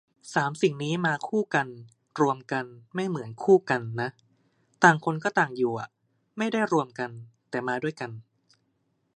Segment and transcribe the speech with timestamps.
[0.35, 1.67] สามสิ่งนี้มาคู่กัน
[2.21, 2.65] "รวมกัน"
[2.95, 4.09] ไม่เหมือน "คู่กัน" นะ
[4.83, 5.89] ต่างคนก็ต่างอยู่อ่ะ
[6.37, 7.09] ไม่ได้รวมกัน
[7.49, 8.11] แต่มาด้วยกัน